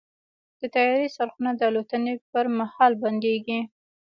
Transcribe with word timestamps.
د 0.59 0.61
طیارې 0.75 1.07
څرخونه 1.15 1.51
د 1.55 1.61
الوتنې 1.69 2.13
پر 2.31 2.45
مهال 2.59 2.91
بندېږي. 3.03 3.59